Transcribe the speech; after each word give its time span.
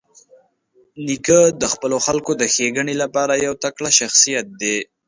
نیکه 1.05 1.39
د 1.61 1.63
خپلو 1.73 1.97
خلکو 2.05 2.31
د 2.41 2.43
ښېګڼې 2.53 2.95
لپاره 3.03 3.33
یو 3.45 3.53
تکړه 3.63 3.89
شخصیت 3.99 4.45
دی. 4.61 4.77